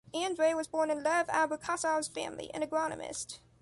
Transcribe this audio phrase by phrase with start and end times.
[0.15, 3.37] Andreï was born in Lev Abrikossov’s family, an agronomist.